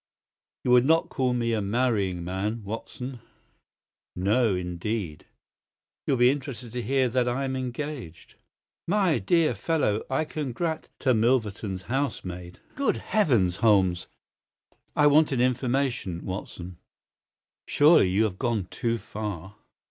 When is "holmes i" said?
13.57-15.05